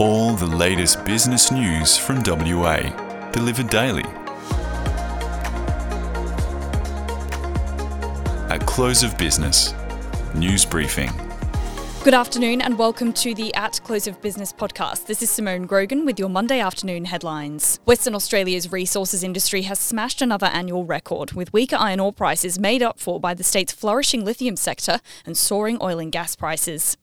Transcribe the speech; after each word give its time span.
All 0.00 0.34
the 0.34 0.44
latest 0.44 1.04
business 1.04 1.52
news 1.52 1.96
from 1.96 2.20
WA, 2.26 2.78
delivered 3.30 3.70
daily. 3.70 4.02
At 8.50 8.64
close 8.66 9.04
of 9.04 9.16
business, 9.16 9.72
news 10.34 10.64
briefing. 10.64 11.12
Good 12.02 12.12
afternoon 12.12 12.60
and 12.60 12.76
welcome 12.76 13.12
to 13.12 13.36
the 13.36 13.54
At 13.54 13.80
Close 13.84 14.08
of 14.08 14.20
Business 14.20 14.52
podcast. 14.52 15.06
This 15.06 15.22
is 15.22 15.30
Simone 15.30 15.64
Grogan 15.64 16.04
with 16.04 16.18
your 16.18 16.28
Monday 16.28 16.58
afternoon 16.58 17.04
headlines. 17.04 17.78
Western 17.84 18.16
Australia's 18.16 18.72
resources 18.72 19.22
industry 19.22 19.62
has 19.62 19.78
smashed 19.78 20.20
another 20.20 20.48
annual 20.48 20.84
record, 20.84 21.34
with 21.34 21.52
weaker 21.52 21.76
iron 21.76 22.00
ore 22.00 22.12
prices 22.12 22.58
made 22.58 22.82
up 22.82 22.98
for 22.98 23.20
by 23.20 23.32
the 23.32 23.44
state's 23.44 23.72
flourishing 23.72 24.24
lithium 24.24 24.56
sector 24.56 24.98
and 25.24 25.36
soaring 25.36 25.78
oil 25.80 26.00
and 26.00 26.10
gas 26.10 26.34
prices. 26.34 26.96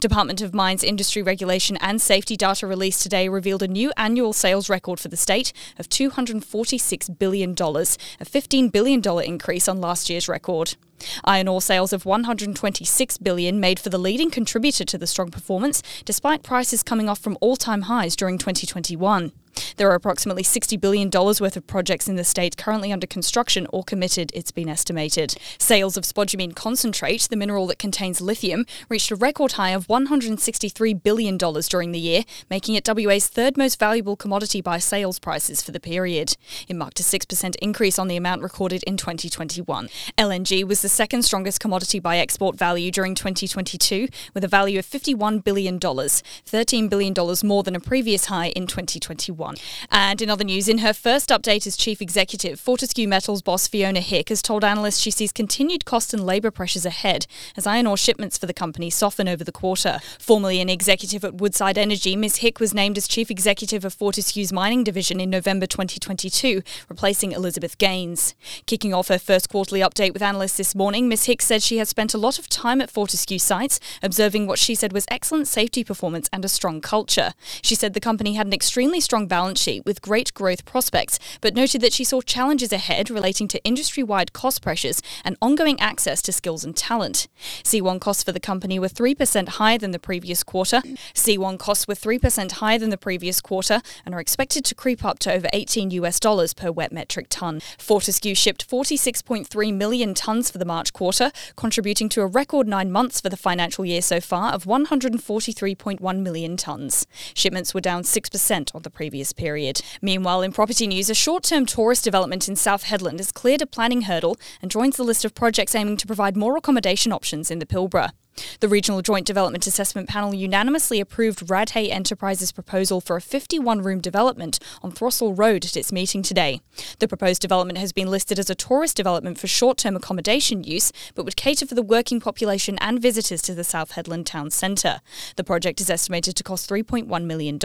Department 0.00 0.40
of 0.40 0.54
Mines 0.54 0.82
Industry 0.82 1.22
Regulation 1.22 1.76
and 1.80 2.00
Safety 2.00 2.36
data 2.36 2.66
released 2.66 3.02
today 3.02 3.28
revealed 3.28 3.62
a 3.62 3.68
new 3.68 3.92
annual 3.96 4.32
sales 4.32 4.68
record 4.68 5.00
for 5.00 5.08
the 5.08 5.16
state 5.16 5.52
of 5.78 5.88
$246 5.88 7.18
billion, 7.18 7.50
a 7.52 7.54
$15 7.54 8.72
billion 8.72 9.02
increase 9.24 9.68
on 9.68 9.80
last 9.80 10.10
year's 10.10 10.28
record. 10.28 10.76
Iron 11.24 11.48
ore 11.48 11.60
sales 11.60 11.92
of 11.92 12.04
126 12.04 13.18
billion 13.18 13.60
made 13.60 13.78
for 13.78 13.90
the 13.90 13.98
leading 13.98 14.30
contributor 14.30 14.84
to 14.84 14.98
the 14.98 15.06
strong 15.06 15.30
performance, 15.30 15.82
despite 16.04 16.42
prices 16.42 16.82
coming 16.82 17.08
off 17.08 17.18
from 17.18 17.38
all-time 17.40 17.82
highs 17.82 18.16
during 18.16 18.38
2021. 18.38 19.32
There 19.76 19.90
are 19.90 19.94
approximately 19.94 20.42
$60 20.42 20.80
billion 20.80 21.10
worth 21.10 21.56
of 21.56 21.66
projects 21.66 22.08
in 22.08 22.16
the 22.16 22.24
state 22.24 22.56
currently 22.56 22.92
under 22.92 23.06
construction 23.06 23.66
or 23.72 23.82
committed, 23.84 24.30
it's 24.34 24.50
been 24.50 24.68
estimated. 24.68 25.36
Sales 25.58 25.96
of 25.96 26.04
spodumene 26.04 26.54
concentrate, 26.54 27.22
the 27.30 27.36
mineral 27.36 27.66
that 27.68 27.78
contains 27.78 28.20
lithium, 28.20 28.66
reached 28.88 29.10
a 29.10 29.16
record 29.16 29.52
high 29.52 29.70
of 29.70 29.86
$163 29.86 31.02
billion 31.02 31.36
during 31.36 31.92
the 31.92 31.98
year, 31.98 32.22
making 32.50 32.74
it 32.74 32.88
WA's 32.88 33.28
third 33.28 33.56
most 33.56 33.78
valuable 33.78 34.16
commodity 34.16 34.60
by 34.60 34.78
sales 34.78 35.18
prices 35.18 35.62
for 35.62 35.72
the 35.72 35.80
period. 35.80 36.36
It 36.68 36.76
marked 36.76 37.00
a 37.00 37.02
6% 37.02 37.56
increase 37.56 37.98
on 37.98 38.08
the 38.08 38.16
amount 38.16 38.42
recorded 38.42 38.82
in 38.84 38.96
2021. 38.96 39.88
LNG 40.16 40.64
was 40.64 40.82
the 40.82 40.87
second 40.88 41.22
strongest 41.22 41.60
commodity 41.60 41.98
by 41.98 42.18
export 42.18 42.56
value 42.56 42.90
during 42.90 43.14
2022, 43.14 44.08
with 44.34 44.44
a 44.44 44.48
value 44.48 44.78
of 44.78 44.86
$51 44.86 45.42
billion, 45.44 45.78
$13 45.78 46.90
billion 46.90 47.14
more 47.44 47.62
than 47.62 47.76
a 47.76 47.80
previous 47.80 48.26
high 48.26 48.48
in 48.48 48.66
2021. 48.66 49.56
And 49.90 50.22
in 50.22 50.30
other 50.30 50.44
news, 50.44 50.68
in 50.68 50.78
her 50.78 50.92
first 50.92 51.30
update 51.30 51.66
as 51.66 51.76
chief 51.76 52.00
executive, 52.00 52.60
Fortescue 52.60 53.08
Metals 53.08 53.42
boss 53.42 53.68
Fiona 53.68 54.00
Hick 54.00 54.28
has 54.28 54.42
told 54.42 54.64
analysts 54.64 54.98
she 54.98 55.10
sees 55.10 55.32
continued 55.32 55.84
cost 55.84 56.12
and 56.12 56.24
labour 56.24 56.50
pressures 56.50 56.86
ahead 56.86 57.26
as 57.56 57.66
iron 57.66 57.86
ore 57.86 57.96
shipments 57.96 58.38
for 58.38 58.46
the 58.46 58.54
company 58.54 58.90
soften 58.90 59.28
over 59.28 59.44
the 59.44 59.52
quarter. 59.52 59.98
Formerly 60.18 60.60
an 60.60 60.68
executive 60.68 61.24
at 61.24 61.34
Woodside 61.34 61.78
Energy, 61.78 62.16
Ms 62.16 62.36
Hick 62.36 62.60
was 62.60 62.74
named 62.74 62.96
as 62.96 63.08
chief 63.08 63.30
executive 63.30 63.84
of 63.84 63.94
Fortescue's 63.94 64.52
mining 64.52 64.84
division 64.84 65.20
in 65.20 65.30
November 65.30 65.66
2022, 65.66 66.62
replacing 66.88 67.32
Elizabeth 67.32 67.78
Gaines. 67.78 68.34
Kicking 68.66 68.94
off 68.94 69.08
her 69.08 69.18
first 69.18 69.48
quarterly 69.48 69.80
update 69.80 70.12
with 70.12 70.22
analysts 70.22 70.56
this 70.56 70.74
morning, 70.78 71.08
Ms 71.08 71.24
Hicks 71.24 71.44
said 71.44 71.60
she 71.60 71.78
has 71.78 71.88
spent 71.88 72.14
a 72.14 72.18
lot 72.18 72.38
of 72.38 72.48
time 72.48 72.80
at 72.80 72.88
Fortescue 72.88 73.40
sites, 73.40 73.80
observing 74.00 74.46
what 74.46 74.60
she 74.60 74.76
said 74.76 74.92
was 74.92 75.06
excellent 75.10 75.48
safety 75.48 75.82
performance 75.82 76.30
and 76.32 76.44
a 76.44 76.48
strong 76.48 76.80
culture. 76.80 77.32
She 77.62 77.74
said 77.74 77.94
the 77.94 78.00
company 78.00 78.34
had 78.34 78.46
an 78.46 78.52
extremely 78.52 79.00
strong 79.00 79.26
balance 79.26 79.60
sheet 79.60 79.84
with 79.84 80.00
great 80.00 80.32
growth 80.34 80.64
prospects, 80.64 81.18
but 81.40 81.56
noted 81.56 81.80
that 81.80 81.92
she 81.92 82.04
saw 82.04 82.20
challenges 82.20 82.72
ahead 82.72 83.10
relating 83.10 83.48
to 83.48 83.64
industry 83.64 84.04
wide 84.04 84.32
cost 84.32 84.62
pressures 84.62 85.02
and 85.24 85.36
ongoing 85.42 85.80
access 85.80 86.22
to 86.22 86.32
skills 86.32 86.64
and 86.64 86.76
talent. 86.76 87.26
C1 87.64 88.00
costs 88.00 88.22
for 88.22 88.30
the 88.30 88.38
company 88.38 88.78
were 88.78 88.86
3% 88.86 89.48
higher 89.48 89.78
than 89.78 89.90
the 89.90 89.98
previous 89.98 90.44
quarter. 90.44 90.80
C1 91.12 91.58
costs 91.58 91.88
were 91.88 91.96
3% 91.96 92.52
higher 92.52 92.78
than 92.78 92.90
the 92.90 92.96
previous 92.96 93.40
quarter 93.40 93.82
and 94.06 94.14
are 94.14 94.20
expected 94.20 94.64
to 94.66 94.76
creep 94.76 95.04
up 95.04 95.18
to 95.18 95.32
over 95.32 95.48
18 95.52 95.90
US 95.90 96.20
dollars 96.20 96.54
per 96.54 96.70
wet 96.70 96.92
metric 96.92 97.26
ton. 97.30 97.60
Fortescue 97.78 98.36
shipped 98.36 98.70
46.3 98.70 99.74
million 99.74 100.14
tons 100.14 100.52
for 100.52 100.58
the 100.58 100.67
March 100.68 100.92
quarter, 100.92 101.32
contributing 101.56 102.08
to 102.10 102.20
a 102.20 102.26
record 102.26 102.68
nine 102.68 102.92
months 102.92 103.20
for 103.20 103.28
the 103.28 103.36
financial 103.36 103.84
year 103.84 104.00
so 104.00 104.20
far 104.20 104.52
of 104.52 104.64
143.1 104.64 106.20
million 106.20 106.56
tons. 106.56 107.06
Shipments 107.34 107.74
were 107.74 107.80
down 107.80 108.04
6% 108.04 108.74
on 108.74 108.82
the 108.82 108.90
previous 108.90 109.32
period. 109.32 109.82
Meanwhile, 110.00 110.42
in 110.42 110.52
property 110.52 110.86
news, 110.86 111.10
a 111.10 111.14
short 111.14 111.42
term 111.42 111.66
tourist 111.66 112.04
development 112.04 112.48
in 112.48 112.54
South 112.54 112.84
Hedland 112.84 113.18
has 113.18 113.32
cleared 113.32 113.62
a 113.62 113.66
planning 113.66 114.02
hurdle 114.02 114.36
and 114.62 114.70
joins 114.70 114.96
the 114.96 115.02
list 115.02 115.24
of 115.24 115.34
projects 115.34 115.74
aiming 115.74 115.96
to 115.96 116.06
provide 116.06 116.36
more 116.36 116.56
accommodation 116.56 117.10
options 117.10 117.50
in 117.50 117.58
the 117.58 117.66
Pilbara. 117.66 118.12
The 118.60 118.68
Regional 118.68 119.02
Joint 119.02 119.26
Development 119.26 119.66
Assessment 119.66 120.08
Panel 120.08 120.34
unanimously 120.34 121.00
approved 121.00 121.46
Radhay 121.46 121.90
Enterprises' 121.90 122.52
proposal 122.52 123.00
for 123.00 123.16
a 123.16 123.20
51 123.20 123.82
room 123.82 124.00
development 124.00 124.58
on 124.82 124.92
Throstle 124.92 125.36
Road 125.36 125.64
at 125.64 125.76
its 125.76 125.92
meeting 125.92 126.22
today. 126.22 126.60
The 126.98 127.08
proposed 127.08 127.42
development 127.42 127.78
has 127.78 127.92
been 127.92 128.08
listed 128.08 128.38
as 128.38 128.50
a 128.50 128.54
tourist 128.54 128.96
development 128.96 129.38
for 129.38 129.46
short 129.46 129.78
term 129.78 129.96
accommodation 129.96 130.64
use, 130.64 130.92
but 131.14 131.24
would 131.24 131.36
cater 131.36 131.66
for 131.66 131.74
the 131.74 131.82
working 131.82 132.20
population 132.20 132.78
and 132.80 133.00
visitors 133.00 133.42
to 133.42 133.54
the 133.54 133.64
South 133.64 133.92
Hedland 133.92 134.26
Town 134.26 134.50
Centre. 134.50 135.00
The 135.36 135.44
project 135.44 135.80
is 135.80 135.90
estimated 135.90 136.36
to 136.36 136.44
cost 136.44 136.68
$3.1 136.68 137.24
million. 137.24 137.58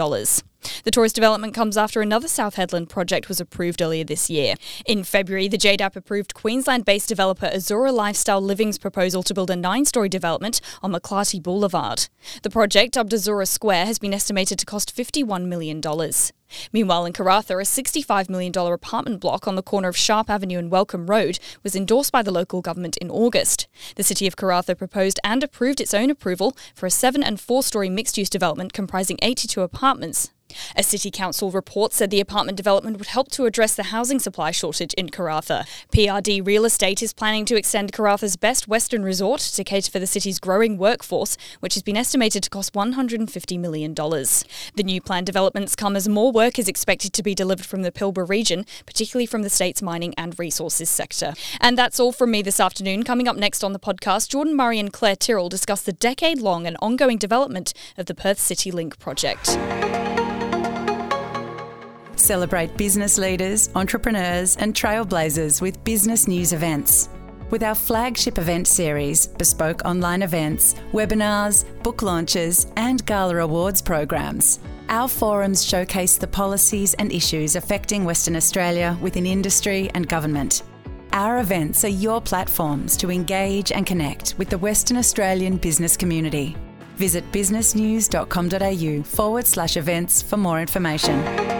The 0.83 0.91
tourist 0.91 1.15
development 1.15 1.53
comes 1.53 1.77
after 1.77 2.01
another 2.01 2.27
South 2.27 2.55
Hedland 2.55 2.89
project 2.89 3.27
was 3.27 3.39
approved 3.39 3.81
earlier 3.81 4.03
this 4.03 4.29
year. 4.29 4.55
In 4.85 5.03
February, 5.03 5.47
the 5.47 5.57
JDAP 5.57 5.95
approved 5.95 6.33
Queensland 6.33 6.85
based 6.85 7.09
developer 7.09 7.47
Azura 7.47 7.93
Lifestyle 7.93 8.41
Living's 8.41 8.77
proposal 8.77 9.23
to 9.23 9.33
build 9.33 9.49
a 9.49 9.55
nine 9.55 9.85
story 9.85 10.09
development 10.09 10.61
on 10.81 10.91
McClarty 10.91 11.41
Boulevard. 11.41 12.07
The 12.41 12.49
project, 12.49 12.93
dubbed 12.93 13.11
Azura 13.11 13.47
Square, 13.47 13.85
has 13.85 13.99
been 13.99 14.13
estimated 14.13 14.59
to 14.59 14.65
cost 14.65 14.95
$51 14.95 15.45
million. 15.45 15.81
Meanwhile, 16.71 17.05
in 17.05 17.13
Karratha, 17.13 17.55
a 17.55 17.63
$65 17.63 18.29
million 18.29 18.55
apartment 18.55 19.19
block 19.19 19.47
on 19.47 19.55
the 19.55 19.61
corner 19.61 19.87
of 19.87 19.97
Sharp 19.97 20.29
Avenue 20.29 20.57
and 20.57 20.71
Welcome 20.71 21.07
Road 21.07 21.39
was 21.63 21.75
endorsed 21.75 22.11
by 22.11 22.21
the 22.21 22.31
local 22.31 22.61
government 22.61 22.97
in 22.97 23.09
August. 23.09 23.67
The 23.95 24.03
City 24.03 24.27
of 24.27 24.35
Karratha 24.35 24.77
proposed 24.77 25.19
and 25.23 25.43
approved 25.43 25.81
its 25.81 25.93
own 25.93 26.09
approval 26.09 26.55
for 26.75 26.85
a 26.85 26.91
seven 26.91 27.23
and 27.23 27.39
four 27.39 27.63
story 27.63 27.89
mixed 27.89 28.17
use 28.17 28.29
development 28.29 28.73
comprising 28.73 29.17
82 29.21 29.61
apartments 29.61 30.31
a 30.75 30.83
City 30.83 31.11
Council 31.11 31.51
report 31.51 31.93
said 31.93 32.09
the 32.09 32.19
apartment 32.19 32.57
development 32.57 32.97
would 32.97 33.07
help 33.07 33.29
to 33.31 33.45
address 33.45 33.75
the 33.75 33.83
housing 33.83 34.19
supply 34.19 34.51
shortage 34.51 34.93
in 34.93 35.09
Karratha. 35.09 35.65
PRD 35.91 36.45
Real 36.45 36.65
Estate 36.65 37.01
is 37.01 37.13
planning 37.13 37.45
to 37.45 37.55
extend 37.55 37.91
Karratha's 37.91 38.35
best 38.35 38.67
Western 38.67 39.03
resort 39.03 39.41
to 39.41 39.63
cater 39.63 39.91
for 39.91 39.99
the 39.99 40.07
city's 40.07 40.39
growing 40.39 40.77
workforce, 40.77 41.37
which 41.59 41.73
has 41.73 41.83
been 41.83 41.97
estimated 41.97 42.43
to 42.43 42.49
cost 42.49 42.73
$150 42.73 43.59
million. 43.59 43.93
The 43.93 44.83
new 44.83 45.01
planned 45.01 45.25
developments 45.25 45.75
come 45.75 45.95
as 45.95 46.07
more 46.07 46.31
work 46.31 46.42
is 46.51 46.67
expected 46.67 47.13
to 47.13 47.23
be 47.23 47.33
delivered 47.33 47.65
from 47.65 47.81
the 47.81 47.91
Pilbara 47.91 48.27
region, 48.27 48.65
particularly 48.85 49.25
from 49.25 49.43
the 49.43 49.49
state's 49.49 49.81
mining 49.81 50.13
and 50.17 50.37
resources 50.37 50.89
sector. 50.89 51.33
And 51.59 51.77
that's 51.77 51.99
all 51.99 52.11
from 52.11 52.31
me 52.31 52.41
this 52.41 52.59
afternoon. 52.59 53.03
Coming 53.03 53.27
up 53.27 53.37
next 53.37 53.63
on 53.63 53.73
the 53.73 53.79
podcast, 53.79 54.29
Jordan 54.29 54.55
Murray 54.55 54.79
and 54.79 54.91
Claire 54.91 55.15
Tyrrell 55.15 55.49
discuss 55.49 55.81
the 55.81 55.93
decade 55.93 56.39
long 56.39 56.67
and 56.67 56.77
ongoing 56.81 57.17
development 57.17 57.73
of 57.97 58.07
the 58.07 58.15
Perth 58.15 58.39
City 58.39 58.71
Link 58.71 58.99
project. 58.99 59.57
Celebrate 62.15 62.77
business 62.77 63.17
leaders, 63.17 63.69
entrepreneurs, 63.75 64.55
and 64.57 64.73
trailblazers 64.73 65.61
with 65.61 65.83
business 65.83 66.27
news 66.27 66.53
events. 66.53 67.09
With 67.49 67.63
our 67.63 67.75
flagship 67.75 68.37
event 68.39 68.67
series, 68.67 69.27
bespoke 69.27 69.83
online 69.85 70.23
events, 70.23 70.75
webinars, 70.91 71.65
book 71.83 72.01
launches, 72.01 72.67
and 72.77 73.05
gala 73.05 73.37
awards 73.37 73.81
programs. 73.81 74.59
Our 74.89 75.07
forums 75.07 75.63
showcase 75.63 76.17
the 76.17 76.27
policies 76.27 76.93
and 76.95 77.11
issues 77.11 77.55
affecting 77.55 78.05
Western 78.05 78.35
Australia 78.35 78.97
within 79.01 79.25
industry 79.25 79.89
and 79.93 80.07
government. 80.07 80.63
Our 81.13 81.39
events 81.39 81.85
are 81.85 81.89
your 81.89 82.21
platforms 82.21 82.97
to 82.97 83.11
engage 83.11 83.71
and 83.71 83.85
connect 83.85 84.35
with 84.37 84.49
the 84.49 84.57
Western 84.57 84.97
Australian 84.97 85.57
business 85.57 85.95
community. 85.95 86.57
Visit 86.95 87.31
businessnews.com.au 87.31 89.03
forward 89.03 89.45
slash 89.45 89.77
events 89.77 90.21
for 90.21 90.37
more 90.37 90.59
information. 90.59 91.52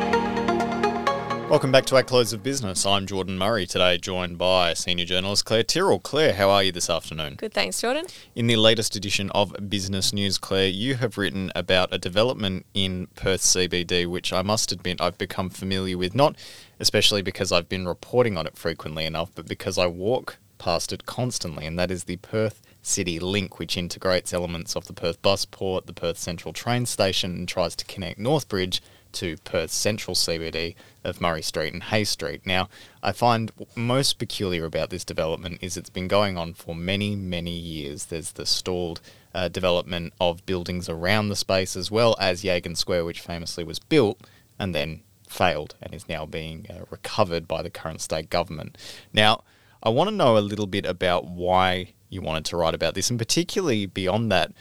Welcome 1.53 1.71
back 1.71 1.85
to 1.85 1.95
our 1.97 2.01
close 2.01 2.33
of 2.33 2.41
business. 2.41 2.83
I'm 2.83 3.05
Jordan 3.05 3.37
Murray 3.37 3.67
today, 3.67 3.99
joined 3.99 4.39
by 4.39 4.73
senior 4.73 5.05
journalist 5.05 5.45
Claire 5.45 5.61
Tyrrell. 5.61 5.99
Claire, 5.99 6.33
how 6.33 6.49
are 6.49 6.63
you 6.63 6.71
this 6.71 6.89
afternoon? 6.89 7.35
Good, 7.35 7.53
thanks, 7.53 7.79
Jordan. 7.79 8.07
In 8.33 8.47
the 8.47 8.55
latest 8.55 8.95
edition 8.95 9.29
of 9.35 9.69
Business 9.69 10.11
News, 10.11 10.39
Claire, 10.39 10.69
you 10.69 10.95
have 10.95 11.15
written 11.15 11.51
about 11.55 11.93
a 11.93 11.99
development 11.99 12.65
in 12.73 13.05
Perth 13.13 13.41
CBD, 13.41 14.07
which 14.07 14.33
I 14.33 14.41
must 14.41 14.71
admit 14.71 14.99
I've 14.99 15.19
become 15.19 15.51
familiar 15.51 15.95
with, 15.95 16.15
not 16.15 16.35
especially 16.79 17.21
because 17.21 17.51
I've 17.51 17.69
been 17.69 17.87
reporting 17.87 18.35
on 18.35 18.47
it 18.47 18.57
frequently 18.57 19.05
enough, 19.05 19.29
but 19.35 19.47
because 19.47 19.77
I 19.77 19.85
walk 19.85 20.39
past 20.57 20.91
it 20.91 21.05
constantly, 21.05 21.67
and 21.67 21.77
that 21.77 21.91
is 21.91 22.05
the 22.05 22.17
Perth 22.17 22.63
City 22.81 23.19
Link, 23.19 23.59
which 23.59 23.77
integrates 23.77 24.33
elements 24.33 24.75
of 24.75 24.87
the 24.87 24.93
Perth 24.93 25.21
Busport, 25.21 25.85
the 25.85 25.93
Perth 25.93 26.17
Central 26.17 26.51
train 26.51 26.87
station, 26.87 27.35
and 27.35 27.47
tries 27.47 27.75
to 27.75 27.85
connect 27.85 28.17
Northbridge 28.17 28.81
to 29.13 29.37
Perth's 29.37 29.75
central 29.75 30.15
CBD 30.15 30.75
of 31.03 31.21
Murray 31.21 31.41
Street 31.41 31.73
and 31.73 31.83
Hay 31.83 32.03
Street. 32.03 32.45
Now, 32.45 32.69
I 33.01 33.11
find 33.11 33.51
most 33.75 34.19
peculiar 34.19 34.65
about 34.65 34.89
this 34.89 35.03
development 35.03 35.59
is 35.61 35.77
it's 35.77 35.89
been 35.89 36.07
going 36.07 36.37
on 36.37 36.53
for 36.53 36.75
many, 36.75 37.15
many 37.15 37.57
years. 37.57 38.05
There's 38.05 38.31
the 38.31 38.45
stalled 38.45 39.01
uh, 39.33 39.47
development 39.47 40.13
of 40.19 40.45
buildings 40.45 40.89
around 40.89 41.29
the 41.29 41.35
space, 41.35 41.75
as 41.75 41.89
well 41.89 42.15
as 42.19 42.43
Yagan 42.43 42.77
Square, 42.77 43.05
which 43.05 43.21
famously 43.21 43.63
was 43.63 43.79
built 43.79 44.21
and 44.59 44.73
then 44.73 45.01
failed 45.27 45.75
and 45.81 45.93
is 45.93 46.07
now 46.07 46.25
being 46.25 46.65
uh, 46.69 46.85
recovered 46.89 47.47
by 47.47 47.61
the 47.61 47.69
current 47.69 48.01
state 48.01 48.29
government. 48.29 48.77
Now, 49.11 49.43
I 49.81 49.89
want 49.89 50.09
to 50.09 50.15
know 50.15 50.37
a 50.37 50.39
little 50.39 50.67
bit 50.67 50.85
about 50.85 51.25
why 51.27 51.93
you 52.09 52.21
wanted 52.21 52.45
to 52.45 52.57
write 52.57 52.75
about 52.75 52.93
this, 52.93 53.09
and 53.09 53.19
particularly 53.19 53.85
beyond 53.85 54.31
that, 54.31 54.51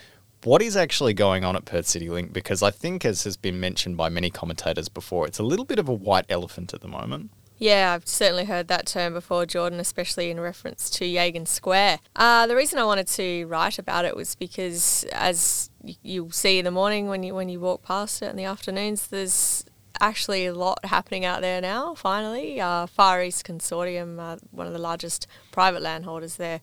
what 0.44 0.62
is 0.62 0.76
actually 0.76 1.14
going 1.14 1.44
on 1.44 1.56
at 1.56 1.64
Perth 1.64 1.86
City 1.86 2.08
Link? 2.08 2.32
Because 2.32 2.62
I 2.62 2.70
think, 2.70 3.04
as 3.04 3.24
has 3.24 3.36
been 3.36 3.60
mentioned 3.60 3.96
by 3.96 4.08
many 4.08 4.30
commentators 4.30 4.88
before, 4.88 5.26
it's 5.26 5.38
a 5.38 5.42
little 5.42 5.64
bit 5.64 5.78
of 5.78 5.88
a 5.88 5.94
white 5.94 6.26
elephant 6.28 6.74
at 6.74 6.80
the 6.80 6.88
moment. 6.88 7.30
Yeah, 7.58 7.92
I've 7.94 8.08
certainly 8.08 8.46
heard 8.46 8.66
that 8.68 8.86
term 8.86 9.12
before, 9.12 9.46
Jordan, 9.46 9.78
especially 9.78 10.30
in 10.32 10.40
reference 10.40 10.90
to 10.90 11.04
Yagan 11.04 11.46
Square. 11.46 12.00
Uh, 12.16 12.48
the 12.48 12.56
reason 12.56 12.80
I 12.80 12.84
wanted 12.84 13.06
to 13.08 13.44
write 13.44 13.78
about 13.78 14.04
it 14.04 14.16
was 14.16 14.34
because, 14.34 15.04
as 15.12 15.70
you'll 16.02 16.32
see 16.32 16.58
in 16.58 16.64
the 16.64 16.72
morning 16.72 17.06
when 17.06 17.22
you 17.22 17.36
when 17.36 17.48
you 17.48 17.60
walk 17.60 17.84
past 17.84 18.20
it 18.20 18.30
in 18.30 18.36
the 18.36 18.44
afternoons, 18.44 19.06
there's 19.06 19.64
actually 20.00 20.46
a 20.46 20.54
lot 20.54 20.84
happening 20.84 21.24
out 21.24 21.40
there 21.40 21.60
now. 21.60 21.94
Finally, 21.94 22.60
uh, 22.60 22.86
Far 22.86 23.22
East 23.22 23.46
Consortium, 23.46 24.18
uh, 24.18 24.38
one 24.50 24.66
of 24.66 24.72
the 24.72 24.78
largest 24.80 25.28
private 25.52 25.82
landholders 25.82 26.36
there, 26.36 26.60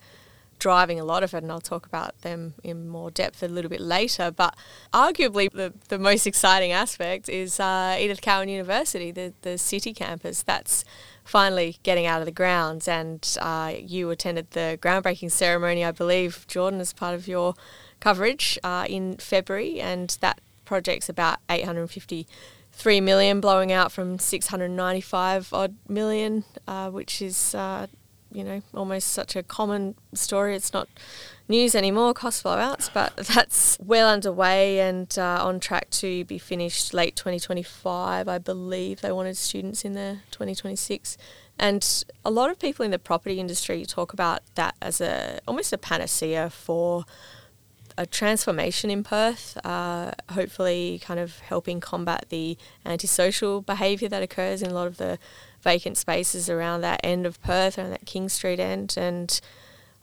driving 0.60 1.00
a 1.00 1.04
lot 1.04 1.24
of 1.24 1.34
it, 1.34 1.44
and 1.44 1.52
I'll 1.52 1.62
talk 1.62 1.86
about 1.86 2.22
them 2.22 2.54
in 2.64 2.88
more 2.88 3.10
depth 3.10 3.42
a 3.42 3.48
little 3.48 3.70
bit 3.70 3.82
later. 3.82 4.32
But 4.32 4.56
arguably, 4.94 5.52
the, 5.52 5.74
the 5.88 5.98
most 5.98 6.28
exciting 6.28 6.72
aspect 6.72 7.30
is 7.30 7.60
uh, 7.60 7.98
Edith 8.00 8.22
Cowan 8.22 8.50
University, 8.50 9.12
the, 9.12 9.34
the 9.42 9.58
city 9.58 9.94
campus. 9.94 10.44
That's 10.44 10.84
finally 11.24 11.78
getting 11.84 12.06
out 12.06 12.22
of 12.22 12.26
the 12.26 12.32
grounds, 12.32 12.88
and 12.88 13.38
uh, 13.42 13.74
you 13.80 14.10
attended 14.10 14.52
the 14.52 14.78
groundbreaking 14.82 15.32
ceremony, 15.32 15.84
I 15.84 15.92
believe, 15.92 16.46
Jordan, 16.48 16.80
as 16.80 16.94
part 16.94 17.16
of 17.16 17.28
your 17.28 17.56
coverage 18.00 18.60
uh, 18.64 18.86
in 18.90 19.18
February, 19.18 19.80
and 19.80 20.16
that 20.22 20.42
project's 20.66 21.10
about 21.10 21.40
850 21.50 22.28
three 22.72 23.02
million 23.02 23.42
blowing 23.42 23.72
out 23.72 23.92
from 23.92 24.18
695 24.18 25.54
odd 25.54 25.76
million, 25.88 26.46
uh, 26.68 26.90
which 26.90 27.22
is 27.22 27.54
uh, 27.54 27.88
you 28.32 28.44
know, 28.44 28.62
almost 28.74 29.10
such 29.10 29.36
a 29.36 29.44
common 29.44 29.96
story. 30.14 30.56
It's 30.56 30.74
not 30.74 30.88
news 31.48 31.76
anymore, 31.76 32.14
cost 32.14 32.44
blowouts, 32.44 32.90
but 32.94 33.16
that's 33.34 33.78
well 33.80 34.10
underway 34.10 34.80
and 34.80 35.18
uh, 35.18 35.44
on 35.44 35.60
track 35.60 35.90
to 35.92 36.26
be 36.26 36.38
finished 36.38 36.94
late 36.94 37.16
2025. 37.16 38.28
I 38.28 38.38
believe 38.38 39.02
they 39.02 39.12
wanted 39.12 39.38
students 39.38 39.84
in 39.84 39.94
there 39.94 40.22
2026. 40.32 41.18
And 41.58 42.06
a 42.24 42.32
lot 42.32 42.50
of 42.50 42.58
people 42.60 42.86
in 42.86 42.92
the 42.92 43.00
property 43.00 43.40
industry 43.40 43.86
talk 43.86 44.14
about 44.14 44.42
that 44.56 44.76
as 44.82 45.02
a 45.02 45.40
almost 45.48 45.74
a 45.74 45.78
panacea 45.78 46.50
for 46.50 47.04
a 48.00 48.06
transformation 48.06 48.90
in 48.90 49.04
Perth, 49.04 49.58
uh, 49.66 50.14
hopefully 50.32 51.02
kind 51.04 51.20
of 51.20 51.40
helping 51.40 51.82
combat 51.82 52.24
the 52.30 52.58
antisocial 52.86 53.62
behaviour 53.62 54.08
that 54.08 54.24
occurs 54.24 54.62
in 54.62 54.72
a 54.72 54.74
lot 54.74 54.88
of 54.88 54.96
the 54.96 55.20
vacant 55.62 55.98
spaces 55.98 56.50
around 56.50 56.80
that 56.80 57.02
end 57.04 57.26
of 57.26 57.42
Perth, 57.42 57.78
around 57.78 57.90
that 57.90 58.06
King 58.06 58.30
Street 58.30 58.58
end, 58.58 58.96
and 58.96 59.42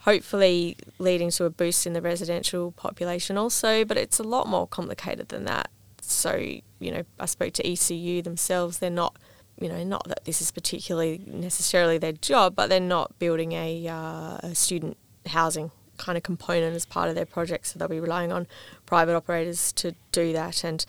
hopefully 0.01 0.77
leading 0.99 1.31
to 1.31 1.45
a 1.45 1.51
boost 1.51 1.87
in 1.87 1.95
the 1.95 2.03
residential 2.03 2.73
population 2.73 3.39
also. 3.39 3.83
But 3.83 3.97
it's 3.97 4.19
a 4.19 4.25
lot 4.25 4.47
more 4.47 4.67
complicated 4.67 5.31
than 5.31 5.47
that. 5.47 5.71
So, 6.03 6.37
you 6.37 6.91
know, 6.93 7.03
I 7.19 7.25
spoke 7.25 7.55
to 7.55 7.67
ECU 7.67 8.21
themselves. 8.21 8.79
They're 8.79 8.91
not, 8.91 9.17
you 9.59 9.71
know, 9.71 9.83
not 9.83 10.07
that 10.09 10.27
this 10.27 10.43
is 10.43 10.51
particularly 10.51 11.23
necessarily 11.27 11.97
their 11.97 12.13
job, 12.13 12.55
but 12.55 12.69
they're 12.69 12.79
not 12.79 13.19
building 13.19 13.53
a, 13.53 13.89
uh, 13.89 14.37
a 14.43 14.55
student 14.55 14.99
housing 15.29 15.71
kind 15.97 16.17
of 16.17 16.23
component 16.23 16.75
as 16.75 16.87
part 16.87 17.09
of 17.09 17.15
their 17.15 17.27
project. 17.27 17.67
So 17.67 17.79
they'll 17.79 17.89
be 17.89 18.01
relying 18.01 18.33
on 18.33 18.47
private 18.87 19.15
operators 19.15 19.73
to 19.75 19.95
do 20.13 20.33
that. 20.33 20.65
And 20.65 20.85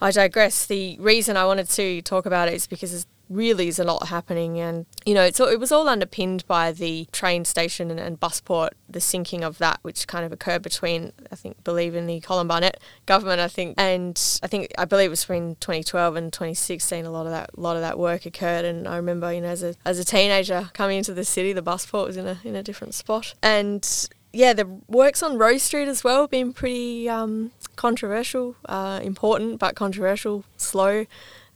I 0.00 0.10
digress. 0.10 0.66
The 0.66 0.96
reason 1.00 1.36
I 1.36 1.46
wanted 1.46 1.68
to 1.70 2.02
talk 2.02 2.26
about 2.26 2.48
it 2.48 2.54
is 2.54 2.66
because 2.66 2.92
there 2.92 3.04
really 3.28 3.68
is 3.68 3.78
a 3.78 3.84
lot 3.84 4.08
happening 4.08 4.58
and 4.60 4.86
you 5.04 5.12
know 5.12 5.30
so 5.30 5.48
it 5.48 5.58
was 5.58 5.72
all 5.72 5.88
underpinned 5.88 6.46
by 6.46 6.70
the 6.70 7.06
train 7.10 7.44
station 7.44 7.90
and, 7.90 7.98
and 7.98 8.20
busport 8.20 8.70
the 8.88 9.00
sinking 9.00 9.42
of 9.42 9.58
that 9.58 9.78
which 9.82 10.06
kind 10.06 10.24
of 10.24 10.32
occurred 10.32 10.62
between 10.62 11.12
i 11.32 11.34
think 11.34 11.62
believe 11.64 11.94
in 11.94 12.06
the 12.06 12.20
colin 12.20 12.46
barnett 12.46 12.80
government 13.04 13.40
i 13.40 13.48
think 13.48 13.74
and 13.76 14.38
i 14.42 14.46
think 14.46 14.72
i 14.78 14.84
believe 14.84 15.06
it 15.06 15.10
was 15.10 15.24
between 15.24 15.56
2012 15.56 16.16
and 16.16 16.32
2016 16.32 17.04
a 17.04 17.10
lot 17.10 17.26
of 17.26 17.32
that 17.32 17.50
a 17.56 17.60
lot 17.60 17.74
of 17.74 17.82
that 17.82 17.98
work 17.98 18.26
occurred 18.26 18.64
and 18.64 18.86
i 18.86 18.96
remember 18.96 19.32
you 19.32 19.40
know 19.40 19.48
as 19.48 19.62
a, 19.62 19.74
as 19.84 19.98
a 19.98 20.04
teenager 20.04 20.70
coming 20.72 20.98
into 20.98 21.12
the 21.12 21.24
city 21.24 21.52
the 21.52 21.62
busport 21.62 22.06
was 22.06 22.16
in 22.16 22.26
a 22.26 22.38
in 22.44 22.54
a 22.54 22.62
different 22.62 22.94
spot 22.94 23.34
and 23.42 24.08
yeah, 24.32 24.52
the 24.52 24.66
works 24.88 25.22
on 25.22 25.38
Roe 25.38 25.58
Street 25.58 25.88
as 25.88 26.04
well 26.04 26.22
have 26.22 26.30
been 26.30 26.52
pretty 26.52 27.08
um, 27.08 27.52
controversial, 27.76 28.56
uh, 28.68 29.00
important 29.02 29.58
but 29.58 29.74
controversial, 29.74 30.44
slow 30.56 31.06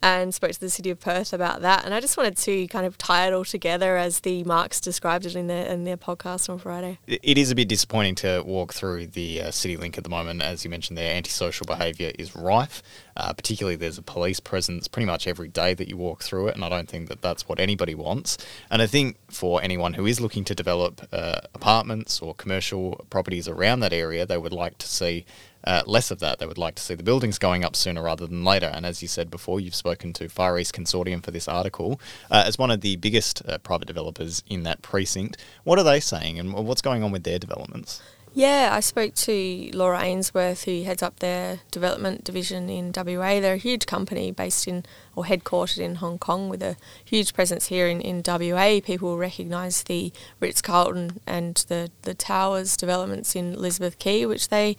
and 0.02 0.34
spoke 0.34 0.52
to 0.52 0.61
the 0.61 0.70
city 0.70 0.90
of 0.90 0.99
Perth 0.99 1.32
about 1.32 1.61
that. 1.61 1.84
And 1.84 1.93
I 1.93 2.00
just 2.00 2.17
wanted 2.17 2.37
to 2.38 2.67
kind 2.69 2.87
of 2.87 2.96
tie 2.96 3.26
it 3.26 3.34
all 3.34 3.44
together 3.44 3.96
as 3.96 4.20
the 4.20 4.44
Marks 4.44 4.81
described 4.81 5.26
it 5.26 5.37
in 5.37 5.46
their 5.46 5.67
in 5.67 5.84
their 5.84 5.96
podcast 5.96 6.49
on 6.49 6.58
Friday. 6.58 6.99
It 7.06 7.37
is 7.37 7.50
a 7.50 7.55
bit 7.55 7.69
disappointing 7.69 8.14
to 8.17 8.43
walk 8.44 8.72
through 8.72 9.08
the 9.08 9.43
uh, 9.43 9.50
city 9.50 9.76
link 9.76 9.99
at 9.99 10.05
the 10.05 10.11
moment, 10.11 10.43
as 10.43 10.64
you 10.64 10.70
mentioned. 10.70 10.96
Their 10.96 11.14
antisocial 11.14 11.67
behaviour 11.67 12.12
is 12.19 12.34
rife. 12.34 12.82
Uh, 13.20 13.34
particularly, 13.34 13.76
there's 13.76 13.99
a 13.99 14.02
police 14.02 14.40
presence 14.40 14.88
pretty 14.88 15.05
much 15.05 15.26
every 15.26 15.49
day 15.49 15.75
that 15.75 15.88
you 15.88 15.96
walk 15.96 16.22
through 16.22 16.49
it, 16.49 16.55
and 16.55 16.64
I 16.64 16.70
don't 16.70 16.88
think 16.88 17.11
that 17.11 17.20
that's 17.20 17.46
what 17.46 17.61
anybody 17.61 17.94
wants. 17.94 18.38
And 18.70 18.81
I 18.81 18.87
think 18.87 19.19
for 19.31 19.62
anyone 19.62 19.93
who 19.93 20.06
is 20.06 20.22
looking 20.22 20.43
to 20.44 20.55
develop 20.55 21.06
uh, 21.12 21.40
apartments 21.52 22.22
or 22.22 22.34
commercial 22.34 23.05
properties 23.11 23.46
around 23.46 23.81
that 23.81 23.93
area, 23.93 24.25
they 24.25 24.38
would 24.38 24.55
like 24.55 24.78
to 24.78 24.88
see 24.88 25.26
uh, 25.64 25.82
less 25.84 26.11
of 26.11 26.19
that. 26.20 26.38
They 26.38 26.46
would 26.46 26.56
like 26.56 26.76
to 26.76 26.82
see 26.82 26.94
the 26.94 27.02
buildings 27.02 27.38
going 27.38 27.62
up 27.62 27.76
sooner 27.76 28.02
rather 28.02 28.26
than 28.26 28.43
later. 28.43 28.70
And 28.72 28.87
as 28.87 29.02
you 29.02 29.08
said 29.08 29.31
before, 29.31 29.61
you've 29.61 29.75
spoken 29.75 30.14
to 30.14 30.31
Far 30.31 30.58
East 30.58 30.75
Consortium 30.75 31.22
for 31.22 31.31
this 31.31 31.46
article. 31.46 32.00
Uh, 32.31 32.44
as 32.46 32.56
one 32.56 32.70
of 32.70 32.81
the 32.81 32.96
biggest 32.96 33.43
uh, 33.46 33.58
private 33.58 33.87
developers 33.87 34.43
in 34.49 34.62
that 34.62 34.81
precinct, 34.81 35.37
what 35.64 35.78
are 35.78 35.84
they 35.84 36.00
saying 36.00 36.38
and 36.38 36.55
what's 36.55 36.81
going 36.81 37.02
on 37.02 37.12
with 37.12 37.25
their 37.25 37.38
developments? 37.38 38.00
Yeah, 38.32 38.71
I 38.73 38.79
spoke 38.79 39.15
to 39.15 39.71
Laura 39.75 40.03
Ainsworth, 40.03 40.62
who 40.62 40.85
heads 40.85 41.03
up 41.03 41.19
their 41.19 41.61
development 41.73 42.23
division 42.23 42.71
in 42.71 42.93
WA. 42.94 43.41
They're 43.41 43.55
a 43.55 43.56
huge 43.56 43.87
company 43.87 44.31
based 44.31 44.69
in 44.69 44.85
or 45.17 45.25
headquartered 45.25 45.79
in 45.79 45.97
Hong 45.97 46.17
Kong 46.17 46.49
with 46.49 46.62
a 46.62 46.77
huge 47.05 47.35
presence 47.35 47.67
here 47.67 47.88
in, 47.88 48.00
in 48.00 48.23
WA. 48.25 48.79
People 48.85 49.09
will 49.09 49.19
recognise 49.19 49.82
the 49.82 50.12
Ritz 50.38 50.62
Carlton 50.62 51.19
and 51.27 51.56
the, 51.67 51.91
the 52.03 52.15
Towers 52.15 52.77
developments 52.77 53.35
in 53.35 53.53
Elizabeth 53.53 53.99
Quay, 53.99 54.25
which 54.27 54.49
they 54.49 54.77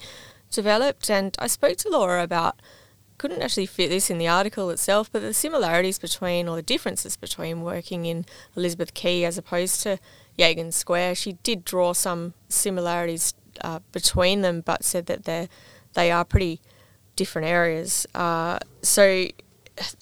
developed. 0.50 1.10
And 1.10 1.36
I 1.38 1.46
spoke 1.46 1.76
to 1.78 1.90
Laura 1.90 2.22
about, 2.22 2.58
couldn't 3.18 3.42
actually 3.42 3.66
fit 3.66 3.90
this 3.90 4.08
in 4.08 4.16
the 4.16 4.28
article 4.28 4.70
itself, 4.70 5.12
but 5.12 5.20
the 5.20 5.34
similarities 5.34 5.98
between, 5.98 6.48
or 6.48 6.56
the 6.56 6.62
differences 6.62 7.18
between 7.18 7.60
working 7.60 8.06
in 8.06 8.24
Elizabeth 8.56 8.94
Quay 8.94 9.26
as 9.26 9.36
opposed 9.36 9.82
to 9.82 9.98
Yagan 10.38 10.72
Square. 10.72 11.16
She 11.16 11.34
did 11.42 11.66
draw 11.66 11.92
some 11.92 12.32
similarities 12.48 13.34
uh, 13.60 13.80
between 13.92 14.42
them, 14.42 14.60
but 14.60 14.84
said 14.84 15.06
that 15.06 15.24
they 15.24 15.48
they 15.94 16.10
are 16.10 16.24
pretty 16.24 16.60
different 17.16 17.48
areas. 17.48 18.06
Uh, 18.14 18.58
so 18.82 19.26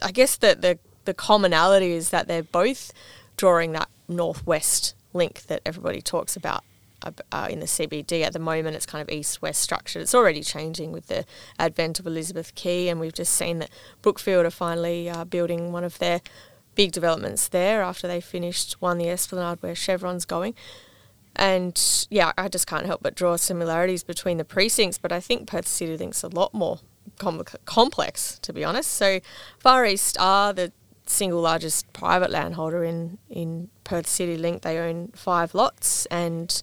I 0.03 0.13
guess 0.13 0.37
that 0.37 0.63
the 0.63 0.79
the 1.05 1.15
commonality 1.15 1.93
is 1.93 2.11
that 2.11 2.29
they're 2.29 2.43
both 2.43 2.93
drawing 3.37 3.73
that 3.73 3.89
northwest 4.09 4.95
link 5.13 5.43
that 5.43 5.63
everybody 5.65 6.01
talks 6.01 6.37
about 6.37 6.63
uh, 7.03 7.49
in 7.51 7.61
the 7.61 7.67
CBD 7.67 8.23
at 8.23 8.33
the 8.33 8.39
moment. 8.39 8.77
It's 8.77 8.87
kind 8.87 9.03
of 9.03 9.13
east-west 9.13 9.61
structured. 9.61 10.03
It's 10.03 10.15
already 10.15 10.43
changing 10.43 10.93
with 10.93 11.07
the 11.07 11.25
advent 11.59 11.99
of 11.99 12.07
Elizabeth 12.07 12.55
Quay, 12.55 12.89
and 12.89 13.01
we've 13.01 13.15
just 13.15 13.33
seen 13.33 13.59
that 13.61 13.71
Brookfield 14.03 14.47
are 14.47 14.51
finally 14.51 15.09
uh, 15.09 15.25
building 15.25 15.73
one 15.73 15.85
of 15.85 15.99
their 15.99 16.21
big 16.75 16.93
developments 16.93 17.49
there 17.49 17.83
after 17.83 18.07
they 18.07 18.21
finished 18.21 18.81
one 18.81 18.99
the 18.99 19.09
Esplanade 19.09 19.63
where 19.63 19.75
Chevron's 19.75 20.25
going. 20.25 20.55
And 21.37 22.07
yeah, 22.11 22.33
I 22.37 22.49
just 22.49 22.67
can't 22.67 22.87
help 22.87 23.03
but 23.03 23.15
draw 23.15 23.37
similarities 23.37 24.03
between 24.03 24.37
the 24.39 24.45
precincts, 24.45 24.99
but 24.99 25.13
I 25.13 25.21
think 25.21 25.47
Perth 25.47 25.69
City 25.69 25.97
Link's 25.97 26.23
a 26.23 26.29
lot 26.29 26.53
more 26.53 26.81
com- 27.19 27.43
complex, 27.65 28.39
to 28.41 28.53
be 28.53 28.65
honest. 28.65 28.91
So 28.93 29.21
Far 29.59 29.87
East 29.87 30.17
are 30.19 30.53
the 30.53 30.73
single 31.07 31.41
largest 31.41 31.93
private 31.93 32.31
landholder 32.31 32.85
in, 32.85 33.19
in 33.29 33.71
Perth 33.85 34.07
City 34.07 34.37
Link. 34.37 34.63
They 34.63 34.79
own 34.79 35.09
five 35.15 35.55
lots 35.55 36.07
and 36.07 36.63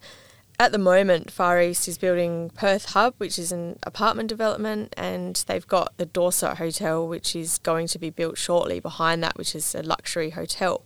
at 0.60 0.72
the 0.72 0.80
moment, 0.80 1.30
Far 1.30 1.62
East 1.62 1.88
is 1.88 2.00
building 2.00 2.50
Perth 2.50 2.86
Hub, 2.86 3.14
which 3.20 3.38
is 3.38 3.52
an 3.52 3.78
apartment 3.84 4.28
development, 4.28 4.92
and 4.98 5.36
they've 5.46 5.68
got 5.68 5.96
the 5.98 6.06
Dorsett 6.08 6.58
Hotel, 6.58 7.08
which 7.08 7.36
is 7.36 7.60
going 7.60 7.86
to 7.90 8.00
be 8.00 8.10
built 8.10 8.40
shortly 8.40 8.80
behind 8.80 9.24
that, 9.24 9.38
which 9.38 9.54
is 9.54 9.76
a 9.76 9.84
luxury 9.84 10.32
hotel. 10.32 10.84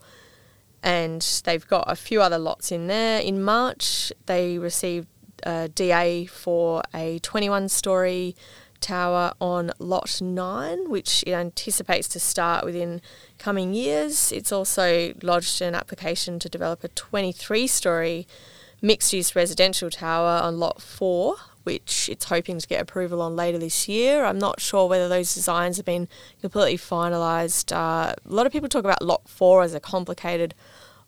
And 0.84 1.22
they've 1.46 1.68
got 1.68 1.86
a 1.88 1.96
few 1.96 2.22
other 2.22 2.40
lots 2.40 2.72
in 2.72 2.88
there. 2.88 3.20
In 3.20 3.44
March, 3.44 4.12
they 4.26 4.58
received 4.58 5.08
uh, 5.46 5.50
a 5.66 5.70
DA 5.70 6.26
for 6.26 6.84
a 6.94 7.20
21 7.20 7.70
story 7.70 8.36
tower 8.80 9.32
on 9.40 9.72
lot 9.80 10.22
9, 10.22 10.90
which 10.90 11.24
it 11.26 11.34
anticipates 11.34 12.08
to 12.10 12.20
start 12.20 12.66
within 12.66 13.02
coming 13.38 13.74
years. 13.74 14.32
It's 14.32 14.52
also 14.52 15.14
lodged 15.22 15.62
an 15.62 15.76
application 15.76 16.40
to 16.40 16.50
develop 16.50 16.84
a 16.84 16.90
23 16.90 17.68
story 17.68 18.28
mixed 18.82 19.14
use 19.14 19.36
residential 19.36 19.90
tower 19.90 20.42
on 20.42 20.60
lot 20.60 20.82
four, 20.82 21.36
which 21.64 22.10
it's 22.10 22.26
hoping 22.26 22.60
to 22.60 22.68
get 22.68 22.82
approval 22.82 23.22
on 23.22 23.36
later 23.36 23.58
this 23.58 23.88
year. 23.88 24.26
I'm 24.26 24.40
not 24.40 24.60
sure 24.60 24.88
whether 24.88 25.08
those 25.08 25.34
designs 25.34 25.78
have 25.78 25.86
been 25.86 26.08
completely 26.40 26.78
finalised. 26.78 27.72
Uh, 27.76 28.14
a 28.14 28.34
lot 28.34 28.46
of 28.46 28.52
people 28.52 28.70
talk 28.70 28.84
about 28.84 29.02
Lot 29.02 29.28
4 29.28 29.64
as 29.64 29.74
a 29.74 29.80
complicated 29.80 30.54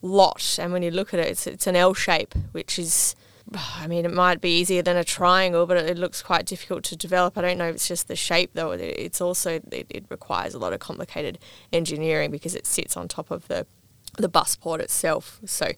lot, 0.01 0.57
and 0.61 0.73
when 0.73 0.83
you 0.83 0.91
look 0.91 1.13
at 1.13 1.19
it, 1.19 1.27
it's, 1.27 1.47
it's 1.47 1.67
an 1.67 1.75
L 1.75 1.93
shape, 1.93 2.33
which 2.51 2.77
is 2.77 3.15
I 3.53 3.87
mean, 3.87 4.05
it 4.05 4.13
might 4.13 4.41
be 4.41 4.57
easier 4.59 4.81
than 4.81 4.97
a 4.97 5.03
triangle, 5.03 5.65
but 5.65 5.77
it 5.77 5.97
looks 5.97 6.21
quite 6.21 6.45
difficult 6.45 6.83
to 6.85 6.95
develop. 6.95 7.37
I 7.37 7.41
don't 7.41 7.57
know 7.57 7.67
if 7.67 7.75
it's 7.75 7.87
just 7.87 8.07
the 8.07 8.15
shape, 8.15 8.51
though. 8.53 8.71
It's 8.71 9.21
also 9.21 9.59
it, 9.71 9.87
it 9.89 10.05
requires 10.09 10.53
a 10.53 10.59
lot 10.59 10.73
of 10.73 10.79
complicated 10.79 11.39
engineering 11.71 12.31
because 12.31 12.55
it 12.55 12.65
sits 12.65 12.95
on 12.95 13.07
top 13.07 13.31
of 13.31 13.47
the 13.47 13.65
the 14.17 14.29
bus 14.29 14.55
port 14.55 14.79
itself. 14.79 15.39
So, 15.45 15.71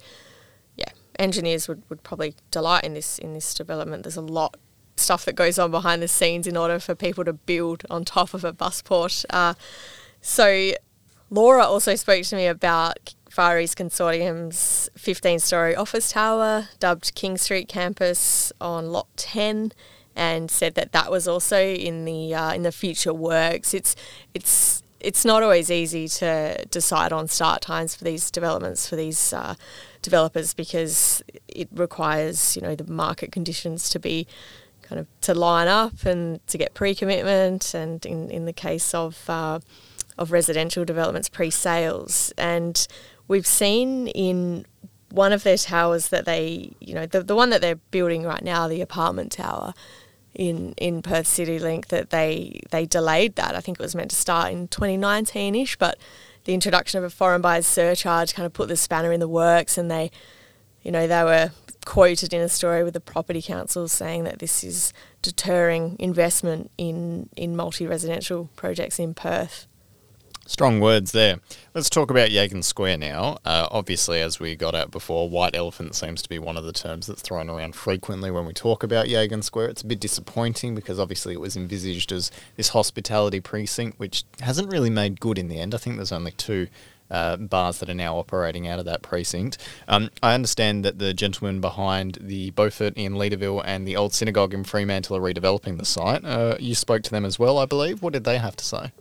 yeah, 0.75 0.89
engineers 1.17 1.67
would, 1.67 1.83
would 1.89 2.03
probably 2.03 2.35
delight 2.51 2.83
in 2.83 2.93
this 2.93 3.17
in 3.17 3.33
this 3.33 3.53
development. 3.53 4.03
There's 4.03 4.17
a 4.17 4.21
lot 4.21 4.57
stuff 4.95 5.25
that 5.25 5.35
goes 5.35 5.59
on 5.59 5.71
behind 5.71 6.01
the 6.01 6.07
scenes 6.07 6.47
in 6.47 6.55
order 6.55 6.79
for 6.79 6.95
people 6.95 7.23
to 7.25 7.33
build 7.33 7.83
on 7.89 8.05
top 8.05 8.33
of 8.33 8.43
a 8.43 8.53
bus 8.53 8.81
port. 8.81 9.25
Uh, 9.29 9.53
so, 10.21 10.71
Laura 11.29 11.63
also 11.65 11.95
spoke 11.95 12.23
to 12.23 12.35
me 12.35 12.47
about 12.47 13.15
Far 13.29 13.59
East 13.59 13.77
Consortium's 13.77 14.89
15 14.97 15.39
story 15.39 15.75
office 15.75 16.11
tower, 16.11 16.69
dubbed 16.79 17.13
King 17.15 17.37
Street 17.37 17.67
campus 17.67 18.53
on 18.61 18.91
lot 18.91 19.07
10 19.17 19.71
and 20.15 20.49
said 20.49 20.75
that 20.75 20.93
that 20.93 21.11
was 21.11 21.27
also 21.27 21.59
in 21.61 22.05
the 22.05 22.33
uh, 22.33 22.53
in 22.53 22.63
the 22.63 22.71
future 22.71 23.13
works. 23.13 23.73
It's 23.73 23.95
it's 24.33 24.81
it's 25.01 25.25
not 25.25 25.43
always 25.43 25.69
easy 25.69 26.07
to 26.07 26.65
decide 26.71 27.11
on 27.11 27.27
start 27.27 27.61
times 27.61 27.93
for 27.93 28.03
these 28.03 28.31
developments 28.31 28.87
for 28.89 28.95
these 28.95 29.33
uh, 29.33 29.55
developers 30.01 30.53
because 30.53 31.21
it 31.47 31.67
requires 31.73 32.55
you 32.55 32.61
know 32.61 32.75
the 32.75 32.89
market 32.89 33.31
conditions 33.31 33.89
to 33.89 33.99
be 33.99 34.25
kind 34.87 34.99
of 34.99 35.07
to 35.21 35.33
line 35.33 35.67
up 35.67 36.05
and 36.05 36.45
to 36.47 36.57
get 36.57 36.73
pre-commitment 36.73 37.73
and 37.73 38.05
in, 38.05 38.29
in 38.29 38.45
the 38.45 38.53
case 38.53 38.93
of 38.93 39.29
uh, 39.29 39.59
of 40.17 40.31
residential 40.31 40.85
developments 40.85 41.27
pre-sales 41.27 42.31
and 42.37 42.87
we've 43.27 43.47
seen 43.47 44.07
in 44.07 44.65
one 45.15 45.31
of 45.31 45.43
their 45.43 45.57
towers 45.57 46.09
that 46.09 46.25
they, 46.25 46.73
you 46.79 46.93
know, 46.93 47.05
the, 47.05 47.23
the 47.23 47.35
one 47.35 47.49
that 47.49 47.61
they're 47.61 47.79
building 47.91 48.23
right 48.23 48.43
now, 48.43 48.67
the 48.67 48.81
apartment 48.81 49.31
tower 49.31 49.73
in, 50.33 50.73
in 50.73 51.01
Perth 51.01 51.25
City 51.25 51.57
Link, 51.57 51.87
that 51.87 52.09
they, 52.09 52.59
they 52.71 52.85
delayed 52.85 53.35
that. 53.35 53.55
I 53.55 53.61
think 53.61 53.79
it 53.79 53.83
was 53.83 53.95
meant 53.95 54.09
to 54.09 54.15
start 54.15 54.51
in 54.51 54.67
2019 54.67 55.55
ish, 55.55 55.77
but 55.77 55.97
the 56.43 56.53
introduction 56.53 56.97
of 56.97 57.05
a 57.05 57.09
foreign 57.09 57.41
buyers 57.41 57.65
surcharge 57.65 58.33
kind 58.33 58.45
of 58.45 58.51
put 58.51 58.67
the 58.67 58.75
spanner 58.75 59.13
in 59.13 59.21
the 59.21 59.27
works 59.27 59.77
and 59.77 59.89
they, 59.89 60.11
you 60.81 60.91
know, 60.91 61.07
they 61.07 61.23
were 61.23 61.51
quoted 61.85 62.33
in 62.33 62.41
a 62.41 62.49
story 62.49 62.83
with 62.83 62.93
the 62.93 62.99
property 62.99 63.41
council 63.41 63.87
saying 63.87 64.23
that 64.25 64.39
this 64.39 64.63
is 64.63 64.91
deterring 65.21 65.95
investment 65.99 66.71
in, 66.77 67.29
in 67.35 67.55
multi 67.55 67.87
residential 67.87 68.49
projects 68.55 68.99
in 68.99 69.13
Perth. 69.13 69.67
Strong 70.47 70.79
words 70.79 71.11
there. 71.11 71.39
Let's 71.73 71.89
talk 71.89 72.11
about 72.11 72.29
Yagan 72.29 72.63
Square 72.63 72.97
now. 72.97 73.39
Uh, 73.43 73.67
obviously, 73.71 74.21
as 74.21 74.39
we 74.39 74.55
got 74.55 74.75
at 74.75 74.91
before, 74.91 75.27
white 75.27 75.55
elephant 75.55 75.95
seems 75.95 76.21
to 76.21 76.29
be 76.29 76.37
one 76.37 76.55
of 76.55 76.63
the 76.63 76.71
terms 76.71 77.07
that's 77.07 77.23
thrown 77.23 77.49
around 77.49 77.73
frequently 77.73 78.29
when 78.29 78.45
we 78.45 78.53
talk 78.53 78.83
about 78.83 79.07
Yagan 79.07 79.43
Square. 79.43 79.69
It's 79.69 79.81
a 79.81 79.87
bit 79.87 79.99
disappointing 79.99 80.75
because 80.75 80.99
obviously 80.99 81.33
it 81.33 81.41
was 81.41 81.57
envisaged 81.57 82.11
as 82.11 82.29
this 82.57 82.69
hospitality 82.69 83.39
precinct, 83.39 83.97
which 83.97 84.23
hasn't 84.39 84.71
really 84.71 84.91
made 84.91 85.19
good 85.19 85.39
in 85.39 85.47
the 85.47 85.59
end. 85.59 85.73
I 85.73 85.77
think 85.77 85.95
there's 85.95 86.11
only 86.11 86.31
two 86.31 86.67
uh, 87.09 87.37
bars 87.37 87.79
that 87.79 87.89
are 87.89 87.93
now 87.95 88.17
operating 88.17 88.67
out 88.67 88.79
of 88.79 88.85
that 88.85 89.01
precinct. 89.01 89.57
Um, 89.87 90.09
I 90.23 90.33
understand 90.33 90.85
that 90.85 90.99
the 90.99 91.13
gentlemen 91.13 91.61
behind 91.61 92.17
the 92.21 92.51
Beaufort 92.51 92.93
in 92.95 93.13
Leederville 93.13 93.61
and 93.65 93.87
the 93.87 93.95
old 93.95 94.13
synagogue 94.13 94.53
in 94.53 94.63
Fremantle 94.63 95.17
are 95.17 95.21
redeveloping 95.21 95.77
the 95.77 95.85
site. 95.85 96.23
Uh, 96.25 96.55
you 96.59 96.75
spoke 96.75 97.03
to 97.03 97.11
them 97.11 97.25
as 97.25 97.37
well, 97.37 97.57
I 97.57 97.65
believe. 97.65 98.01
What 98.01 98.13
did 98.13 98.23
they 98.23 98.37
have 98.37 98.55
to 98.55 98.65
say? 98.65 98.91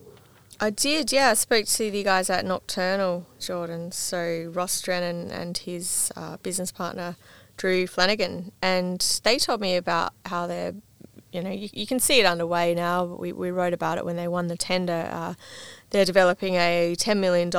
I 0.60 0.70
did, 0.70 1.12
yeah. 1.12 1.30
I 1.30 1.34
spoke 1.34 1.66
to 1.66 1.90
the 1.90 2.02
guys 2.04 2.30
at 2.30 2.44
Nocturnal, 2.44 3.26
Jordan. 3.40 3.90
So 3.90 4.50
Ross 4.54 4.80
Drennan 4.80 5.30
and 5.30 5.58
his 5.58 6.12
uh, 6.16 6.36
business 6.38 6.70
partner, 6.70 7.16
Drew 7.56 7.86
Flanagan. 7.86 8.52
And 8.62 9.00
they 9.24 9.38
told 9.38 9.60
me 9.60 9.76
about 9.76 10.12
how 10.26 10.46
they're, 10.46 10.74
you 11.34 11.42
know, 11.42 11.50
you, 11.50 11.68
you, 11.72 11.86
can 11.86 11.98
see 11.98 12.20
it 12.20 12.26
underway 12.26 12.74
now. 12.74 13.04
We, 13.04 13.32
we 13.32 13.50
wrote 13.50 13.72
about 13.72 13.98
it 13.98 14.04
when 14.04 14.16
they 14.16 14.28
won 14.28 14.46
the 14.46 14.56
tender. 14.56 15.08
Uh, 15.10 15.34
they're 15.90 16.04
developing 16.04 16.54
a 16.54 16.94
$10 16.96 17.18
million 17.18 17.50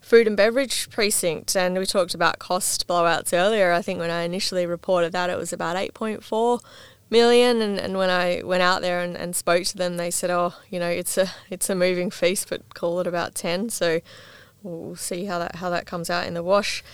food 0.00 0.26
and 0.26 0.36
beverage 0.36 0.90
precinct. 0.90 1.56
And 1.56 1.78
we 1.78 1.86
talked 1.86 2.14
about 2.14 2.38
cost 2.38 2.88
blowouts 2.88 3.32
earlier. 3.32 3.72
I 3.72 3.82
think 3.82 4.00
when 4.00 4.10
I 4.10 4.22
initially 4.22 4.66
reported 4.66 5.12
that, 5.12 5.30
it 5.30 5.38
was 5.38 5.52
about 5.52 5.76
8.4 5.76 6.60
million 7.10 7.62
and, 7.62 7.78
and 7.78 7.96
when 7.96 8.10
I 8.10 8.42
went 8.44 8.62
out 8.62 8.82
there 8.82 9.00
and, 9.00 9.16
and 9.16 9.34
spoke 9.34 9.64
to 9.64 9.76
them 9.78 9.96
they 9.96 10.10
said 10.10 10.28
oh 10.28 10.52
you 10.68 10.78
know 10.78 10.88
it's 10.90 11.16
a 11.16 11.30
it's 11.48 11.70
a 11.70 11.74
moving 11.74 12.10
feast 12.10 12.50
but 12.50 12.74
call 12.74 13.00
it 13.00 13.06
about 13.06 13.34
10 13.34 13.70
so 13.70 14.00
we'll 14.62 14.94
see 14.94 15.24
how 15.24 15.38
that 15.38 15.56
how 15.56 15.70
that 15.70 15.86
comes 15.86 16.10
out 16.10 16.26
in 16.26 16.34
the 16.34 16.42
wash 16.42 16.84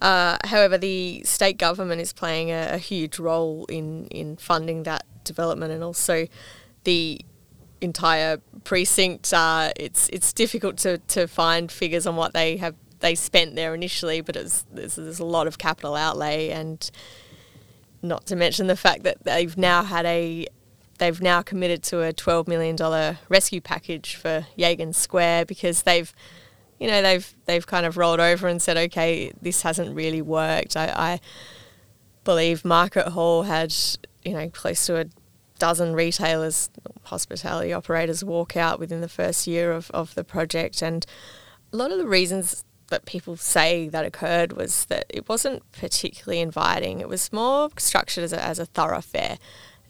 uh, 0.00 0.38
however 0.44 0.78
the 0.78 1.22
state 1.24 1.58
government 1.58 2.00
is 2.00 2.14
playing 2.14 2.50
a, 2.50 2.68
a, 2.72 2.78
huge 2.78 3.18
role 3.18 3.66
in 3.66 4.06
in 4.06 4.36
funding 4.36 4.84
that 4.84 5.04
development 5.28 5.72
and 5.72 5.84
also 5.84 6.26
the 6.84 7.20
entire 7.80 8.38
precinct 8.64 9.32
uh, 9.32 9.70
it's 9.76 10.08
it's 10.08 10.32
difficult 10.32 10.76
to, 10.76 10.98
to 10.98 11.28
find 11.28 11.70
figures 11.70 12.06
on 12.06 12.16
what 12.16 12.32
they 12.32 12.56
have 12.56 12.74
they 12.98 13.14
spent 13.14 13.54
there 13.54 13.72
initially 13.74 14.20
but 14.20 14.34
there's, 14.34 14.64
there's 14.72 15.20
a 15.20 15.24
lot 15.24 15.46
of 15.46 15.58
capital 15.58 15.94
outlay 15.94 16.48
and 16.48 16.90
not 18.02 18.26
to 18.26 18.34
mention 18.34 18.66
the 18.66 18.76
fact 18.76 19.04
that 19.04 19.22
they've 19.24 19.56
now 19.56 19.84
had 19.84 20.04
a 20.06 20.46
they've 20.98 21.20
now 21.20 21.42
committed 21.42 21.82
to 21.84 22.02
a 22.02 22.12
$12 22.12 22.48
million 22.48 23.16
rescue 23.28 23.60
package 23.60 24.16
for 24.16 24.46
Yagan 24.58 24.94
Square 24.94 25.46
because 25.46 25.82
they've 25.82 26.12
you 26.78 26.86
know 26.86 27.02
they've 27.02 27.34
they've 27.46 27.66
kind 27.66 27.86
of 27.86 27.96
rolled 27.96 28.20
over 28.20 28.46
and 28.46 28.60
said 28.60 28.76
okay 28.76 29.32
this 29.40 29.62
hasn't 29.62 29.94
really 29.94 30.22
worked. 30.22 30.76
I, 30.76 30.86
I 30.94 31.20
believe 32.24 32.64
Market 32.64 33.08
Hall 33.08 33.44
had 33.44 33.74
you 34.28 34.34
know 34.34 34.48
close 34.50 34.86
to 34.86 34.96
a 34.96 35.06
dozen 35.58 35.94
retailers 35.94 36.70
hospitality 37.04 37.72
operators 37.72 38.22
walk 38.22 38.56
out 38.56 38.78
within 38.78 39.00
the 39.00 39.08
first 39.08 39.46
year 39.46 39.72
of, 39.72 39.90
of 39.90 40.14
the 40.14 40.22
project 40.22 40.82
and 40.82 41.04
a 41.72 41.76
lot 41.76 41.90
of 41.90 41.98
the 41.98 42.06
reasons 42.06 42.64
that 42.88 43.04
people 43.04 43.36
say 43.36 43.88
that 43.88 44.04
occurred 44.04 44.52
was 44.52 44.86
that 44.86 45.06
it 45.08 45.28
wasn't 45.28 45.70
particularly 45.72 46.40
inviting. 46.40 47.00
It 47.00 47.08
was 47.08 47.32
more 47.32 47.68
structured 47.78 48.24
as 48.24 48.32
a, 48.32 48.42
as 48.42 48.58
a 48.58 48.66
thoroughfare. 48.66 49.38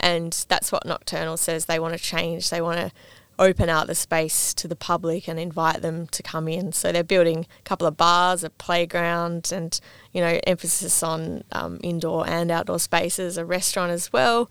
And 0.01 0.45
that's 0.49 0.71
what 0.71 0.87
Nocturnal 0.87 1.37
says 1.37 1.65
they 1.65 1.79
want 1.79 1.97
to 1.97 2.03
change. 2.03 2.51
They 2.51 2.61
want 2.61 2.79
to 2.79 2.93
open 3.39 3.69
out 3.69 3.87
the 3.87 3.95
space 3.95 4.53
to 4.55 4.69
the 4.69 4.77
public 4.77 5.29
and 5.29 5.39
invite 5.39 5.83
them 5.83 6.07
to 6.09 6.23
come 6.23 6.49
in. 6.49 6.73
So 6.73 6.93
they're 6.93 7.05
building 7.05 7.47
a 7.59 7.63
couple 7.63 7.87
of 7.87 7.97
bars, 7.97 8.45
a 8.45 8.51
playground, 8.51 9.51
and 9.53 9.79
you 10.13 10.21
know 10.21 10.41
emphasis 10.47 11.03
on 11.03 11.45
um, 11.53 11.79
indoor 11.83 12.29
and 12.29 12.51
outdoor 12.51 12.79
spaces, 12.79 13.37
a 13.37 13.45
restaurant 13.45 13.93
as 13.93 14.13
well. 14.13 14.51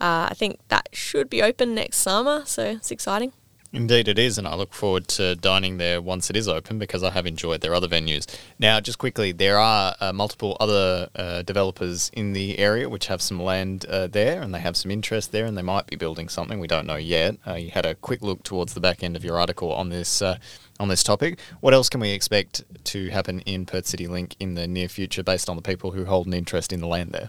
Uh, 0.00 0.28
I 0.30 0.34
think 0.34 0.58
that 0.68 0.88
should 0.92 1.30
be 1.30 1.42
open 1.42 1.74
next 1.74 1.98
summer, 1.98 2.42
so 2.44 2.64
it's 2.64 2.90
exciting. 2.90 3.32
Indeed, 3.76 4.08
it 4.08 4.18
is, 4.18 4.38
and 4.38 4.48
I 4.48 4.54
look 4.54 4.72
forward 4.72 5.06
to 5.08 5.36
dining 5.36 5.76
there 5.76 6.00
once 6.00 6.30
it 6.30 6.36
is 6.36 6.48
open 6.48 6.78
because 6.78 7.02
I 7.02 7.10
have 7.10 7.26
enjoyed 7.26 7.60
their 7.60 7.74
other 7.74 7.86
venues. 7.86 8.26
Now, 8.58 8.80
just 8.80 8.96
quickly, 8.96 9.32
there 9.32 9.58
are 9.58 9.94
uh, 10.00 10.14
multiple 10.14 10.56
other 10.58 11.10
uh, 11.14 11.42
developers 11.42 12.10
in 12.14 12.32
the 12.32 12.58
area 12.58 12.88
which 12.88 13.08
have 13.08 13.20
some 13.20 13.38
land 13.38 13.84
uh, 13.84 14.06
there 14.06 14.40
and 14.40 14.54
they 14.54 14.60
have 14.60 14.78
some 14.78 14.90
interest 14.90 15.30
there 15.30 15.44
and 15.44 15.58
they 15.58 15.62
might 15.62 15.86
be 15.88 15.94
building 15.94 16.30
something. 16.30 16.58
We 16.58 16.66
don't 16.66 16.86
know 16.86 16.96
yet. 16.96 17.36
Uh, 17.46 17.56
you 17.56 17.70
had 17.70 17.84
a 17.84 17.94
quick 17.94 18.22
look 18.22 18.42
towards 18.44 18.72
the 18.72 18.80
back 18.80 19.02
end 19.02 19.14
of 19.14 19.22
your 19.22 19.38
article 19.38 19.70
on 19.70 19.90
this 19.90 20.22
uh, 20.22 20.38
on 20.80 20.88
this 20.88 21.02
topic. 21.02 21.38
What 21.60 21.74
else 21.74 21.90
can 21.90 22.00
we 22.00 22.12
expect 22.12 22.64
to 22.84 23.10
happen 23.10 23.40
in 23.40 23.66
Perth 23.66 23.86
City 23.86 24.06
Link 24.06 24.36
in 24.40 24.54
the 24.54 24.66
near 24.66 24.88
future 24.88 25.22
based 25.22 25.50
on 25.50 25.56
the 25.56 25.60
people 25.60 25.90
who 25.90 26.06
hold 26.06 26.26
an 26.26 26.32
interest 26.32 26.72
in 26.72 26.80
the 26.80 26.86
land 26.86 27.12
there? 27.12 27.28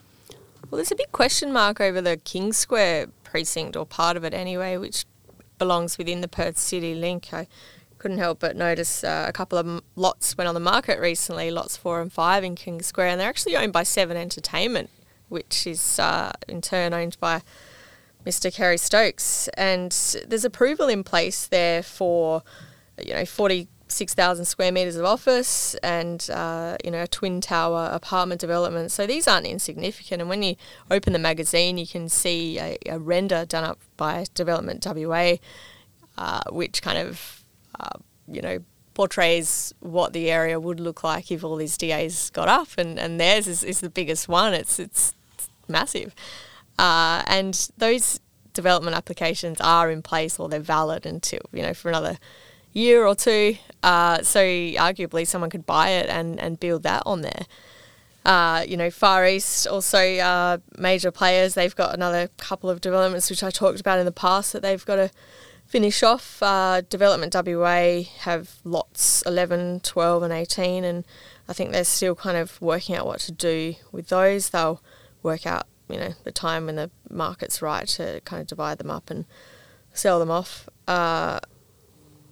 Well, 0.71 0.77
there's 0.77 0.93
a 0.93 0.95
big 0.95 1.11
question 1.11 1.51
mark 1.51 1.81
over 1.81 1.99
the 1.99 2.15
King 2.15 2.53
Square 2.53 3.07
precinct, 3.25 3.75
or 3.75 3.85
part 3.85 4.15
of 4.15 4.23
it 4.23 4.33
anyway, 4.33 4.77
which 4.77 5.03
belongs 5.57 5.97
within 5.97 6.21
the 6.21 6.27
Perth 6.27 6.57
City 6.57 6.95
Link. 6.95 7.33
I 7.33 7.47
couldn't 7.97 8.19
help 8.19 8.39
but 8.39 8.55
notice 8.55 9.03
uh, 9.03 9.25
a 9.27 9.33
couple 9.33 9.57
of 9.57 9.81
lots 9.95 10.37
went 10.37 10.47
on 10.47 10.53
the 10.53 10.59
market 10.59 10.99
recently, 10.99 11.51
lots 11.51 11.77
four 11.77 12.01
and 12.01 12.11
five 12.11 12.43
in 12.43 12.55
King 12.55 12.81
Square, 12.81 13.09
and 13.09 13.21
they're 13.21 13.29
actually 13.29 13.55
owned 13.55 13.73
by 13.73 13.83
Seven 13.83 14.17
Entertainment, 14.17 14.89
which 15.29 15.65
is 15.67 15.99
uh, 15.99 16.31
in 16.47 16.61
turn 16.61 16.93
owned 16.93 17.17
by 17.19 17.41
Mr. 18.25 18.53
Kerry 18.53 18.77
Stokes. 18.77 19.47
And 19.55 19.91
there's 20.27 20.45
approval 20.45 20.89
in 20.89 21.03
place 21.03 21.47
there 21.47 21.81
for, 21.81 22.43
you 23.03 23.13
know, 23.13 23.25
40 23.25 23.67
6,000 23.87 24.45
square 24.45 24.71
metres 24.71 24.95
of 24.95 25.05
office 25.05 25.75
and, 25.75 26.29
uh, 26.31 26.77
you 26.83 26.91
know, 26.91 27.03
a 27.03 27.07
twin 27.07 27.41
tower 27.41 27.89
apartment 27.91 28.41
development. 28.41 28.91
So 28.91 29.07
these 29.07 29.27
aren't 29.27 29.45
insignificant. 29.47 30.21
And 30.21 30.29
when 30.29 30.43
you 30.43 30.55
open 30.91 31.13
the 31.13 31.19
magazine, 31.19 31.77
you 31.77 31.87
can 31.87 32.09
see 32.09 32.59
a, 32.59 32.77
a 32.87 32.99
render 32.99 33.45
done 33.45 33.63
up 33.63 33.79
by 33.95 34.25
Development 34.33 34.85
WA, 34.85 35.35
uh, 36.17 36.41
which 36.49 36.81
kind 36.81 36.97
of, 36.97 37.43
uh, 37.79 37.97
you 38.27 38.41
know, 38.41 38.59
portrays 38.93 39.73
what 39.79 40.13
the 40.13 40.31
area 40.31 40.59
would 40.59 40.79
look 40.79 41.03
like 41.03 41.31
if 41.31 41.43
all 41.43 41.55
these 41.55 41.77
DAs 41.77 42.29
got 42.31 42.47
up. 42.47 42.69
And, 42.77 42.99
and 42.99 43.19
theirs 43.19 43.47
is, 43.47 43.63
is 43.63 43.79
the 43.79 43.89
biggest 43.89 44.27
one. 44.27 44.53
It's, 44.53 44.79
it's 44.79 45.13
massive. 45.67 46.13
uh, 46.79 47.23
and 47.27 47.69
those 47.77 48.19
development 48.53 48.95
applications 48.95 49.61
are 49.61 49.91
in 49.91 50.01
place 50.01 50.39
or 50.39 50.49
they're 50.49 50.59
valid 50.59 51.05
until 51.05 51.39
you 51.53 51.61
know 51.61 51.75
for 51.75 51.89
another 51.89 52.17
year 52.77 53.05
or 53.05 53.15
two. 53.15 53.57
Uh, 53.83 54.21
so 54.21 54.39
arguably, 54.39 55.25
someone 55.25 55.49
could 55.49 55.65
buy 55.65 55.89
it 55.89 56.09
and 56.09 56.39
and 56.39 56.59
build 56.59 56.83
that 56.83 57.03
on 57.05 57.21
there. 57.21 57.45
Uh, 58.25 58.65
you 58.67 58.75
know, 58.75 58.91
Far 58.91 59.25
East 59.25 59.67
also 59.67 59.99
uh, 60.17 60.57
major 60.77 61.11
players. 61.11 61.53
They've 61.53 61.75
got 61.75 61.93
another 61.93 62.29
couple 62.37 62.69
of 62.69 62.81
developments 62.81 63.29
which 63.29 63.41
I 63.41 63.51
talked 63.51 63.79
about 63.79 63.99
in 63.99 64.05
the 64.05 64.11
past 64.11 64.51
that 64.51 64.61
they've 64.61 64.85
got 64.85 64.97
to 64.97 65.11
finish 65.65 66.03
off. 66.03 66.43
Uh, 66.43 66.81
Development 66.89 67.33
WA 67.33 68.01
have 68.19 68.55
lots 68.65 69.21
11, 69.25 69.79
12, 69.81 70.23
and 70.23 70.33
18, 70.33 70.83
and 70.83 71.05
I 71.47 71.53
think 71.53 71.71
they're 71.71 71.85
still 71.85 72.15
kind 72.15 72.35
of 72.35 72.61
working 72.61 72.95
out 72.95 73.05
what 73.05 73.21
to 73.21 73.31
do 73.31 73.75
with 73.93 74.09
those. 74.09 74.49
They'll 74.49 74.81
work 75.23 75.47
out, 75.47 75.65
you 75.89 75.97
know, 75.97 76.13
the 76.25 76.31
time 76.33 76.65
when 76.65 76.75
the 76.75 76.91
market's 77.09 77.61
right 77.61 77.87
to 77.87 78.19
kind 78.25 78.41
of 78.41 78.47
divide 78.47 78.77
them 78.77 78.91
up 78.91 79.09
and 79.09 79.23
sell 79.93 80.19
them 80.19 80.31
off. 80.31 80.67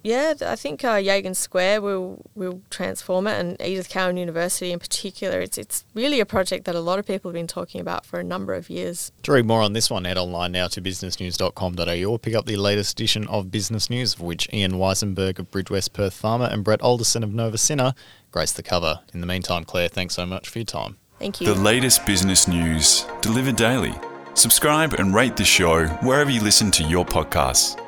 Yeah, 0.06 0.34
I 0.42 0.54
think 0.54 0.84
uh, 0.84 0.98
Yagan 0.98 1.34
Square 1.34 1.80
will 1.80 2.22
will 2.36 2.60
transform 2.70 3.26
it, 3.26 3.40
and 3.40 3.60
Edith 3.60 3.88
Cowan 3.88 4.16
University 4.16 4.70
in 4.70 4.78
particular. 4.78 5.40
It's 5.40 5.58
it's 5.58 5.84
really 5.94 6.20
a 6.20 6.24
project 6.24 6.64
that 6.66 6.76
a 6.76 6.80
lot 6.80 7.00
of 7.00 7.06
people 7.06 7.28
have 7.28 7.34
been 7.34 7.48
talking 7.48 7.80
about 7.80 8.06
for 8.06 8.20
a 8.20 8.22
number 8.22 8.54
of 8.54 8.70
years. 8.70 9.10
To 9.24 9.32
read 9.32 9.46
more 9.46 9.62
on 9.62 9.72
this 9.72 9.90
one, 9.90 10.04
head 10.04 10.16
online 10.16 10.52
now 10.52 10.68
to 10.68 10.80
businessnews.com.au 10.80 12.04
or 12.04 12.20
pick 12.20 12.36
up 12.36 12.46
the 12.46 12.56
latest 12.56 12.92
edition 12.92 13.26
of 13.26 13.50
Business 13.50 13.90
News, 13.90 14.14
of 14.14 14.20
which 14.20 14.48
Ian 14.52 14.74
Weisenberg 14.74 15.40
of 15.40 15.50
Bridgewest 15.50 15.92
Perth 15.92 16.14
Farmer 16.14 16.48
and 16.52 16.62
Brett 16.62 16.80
Alderson 16.82 17.24
of 17.24 17.34
Nova 17.34 17.58
Sinner 17.58 17.92
grace 18.30 18.52
the 18.52 18.62
cover. 18.62 19.00
In 19.12 19.20
the 19.20 19.26
meantime, 19.26 19.64
Claire, 19.64 19.88
thanks 19.88 20.14
so 20.14 20.24
much 20.24 20.48
for 20.48 20.60
your 20.60 20.66
time. 20.66 20.98
Thank 21.18 21.40
you. 21.40 21.52
The 21.52 21.60
latest 21.60 22.06
business 22.06 22.46
news 22.46 23.06
delivered 23.22 23.56
daily. 23.56 23.94
Subscribe 24.34 24.92
and 24.92 25.12
rate 25.12 25.36
the 25.36 25.44
show 25.44 25.88
wherever 26.04 26.30
you 26.30 26.40
listen 26.42 26.70
to 26.72 26.84
your 26.84 27.04
podcasts. 27.04 27.82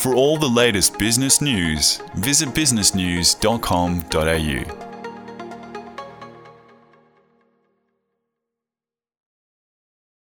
For 0.00 0.14
all 0.14 0.38
the 0.38 0.48
latest 0.48 0.98
business 0.98 1.42
news, 1.42 1.98
visit 2.14 2.54
businessnews.com.au. 2.54 4.89